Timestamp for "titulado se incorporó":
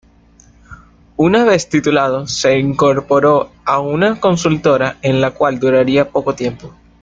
1.69-3.51